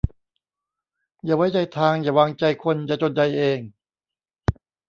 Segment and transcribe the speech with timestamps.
[1.23, 3.59] อย่าไว้ใจทาง อย่าวางใจคน จะจนใจเอง